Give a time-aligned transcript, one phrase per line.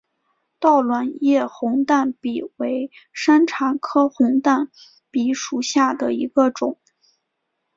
[0.59, 4.71] 倒卵叶红淡比为山茶科红淡
[5.11, 6.79] 比属下的一个种。